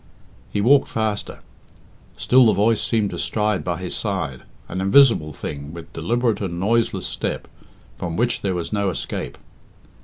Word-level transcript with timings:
He 0.51 0.61
walked 0.61 0.87
faster. 0.87 1.41
Still 2.17 2.47
the 2.47 2.53
voice 2.53 2.81
seemed 2.83 3.11
to 3.11 3.19
stride 3.19 3.63
by 3.63 3.77
his 3.79 3.95
side, 3.95 4.41
an 4.67 4.81
invisible 4.81 5.31
thing, 5.31 5.73
with 5.73 5.93
deliberate 5.93 6.41
and 6.41 6.59
noiseless 6.59 7.05
step, 7.05 7.47
from 7.99 8.17
which 8.17 8.41
there 8.41 8.55
was 8.55 8.73
no 8.73 8.89
escape. 8.89 9.37